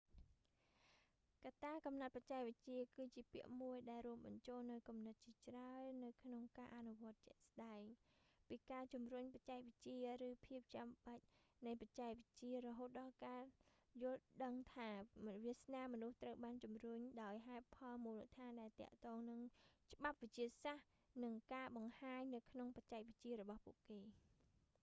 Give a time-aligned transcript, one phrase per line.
[1.45, 7.81] កត្ដាកំណត់បច្ចេកវិទ្យាគឺជាពាក្យមួយដែលរួមបញ្ចូលនូវគំនិតជាច្រើននៅក្នុងការអនុវត្តជាក់ស្តែង
[8.49, 11.23] ពីការជំរុញបច្ចេកវិទ្យាឬភាពចាំបាច់
[11.65, 13.43] នៃបច្ចេកវិទ្យារហូតដល់ការ
[14.03, 14.91] យល់ដឹងថា
[15.25, 19.39] វាសនាមនុស្សត្រូវបានជំរុញដោយហេតុផលមូលដ្ឋានដែលទាក់ទងនឹង
[19.93, 20.85] ច្បាប់វិទ្យាសាស្ត្រ
[21.23, 23.99] និងការបង្ហាញនៅក្នុងបច្ចេកវិទ្យារបស់ពួកគេ